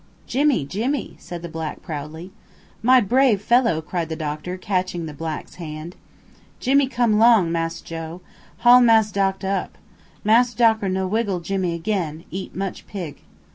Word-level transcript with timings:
"Jimmy 0.25 0.65
Jimmy!" 0.65 1.15
said 1.19 1.43
the 1.43 1.47
black 1.47 1.83
proudly. 1.83 2.31
"My 2.81 3.01
brave 3.01 3.39
fellow!" 3.39 3.83
cried 3.83 4.09
the 4.09 4.15
doctor, 4.15 4.57
catching 4.57 5.05
the 5.05 5.13
black's 5.13 5.57
hand. 5.61 5.95
"Jimmy 6.59 6.87
come 6.87 7.19
'long 7.19 7.51
Mass 7.51 7.81
Joe. 7.81 8.21
Haul 8.65 8.81
Mass 8.81 9.11
doctor 9.11 9.47
up. 9.47 9.77
Mass 10.23 10.55
doctor 10.55 10.89
no 10.89 11.05
wiggle 11.05 11.39
Jimmy 11.39 11.77
'gain, 11.77 12.25
eat 12.31 12.55
much 12.55 12.87
pig." 12.87 13.17